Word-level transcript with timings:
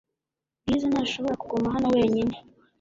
Bwiza 0.61 0.85
ntashobora 0.91 1.39
kuguma 1.41 1.73
hano 1.75 1.87
wenyine. 1.95 2.35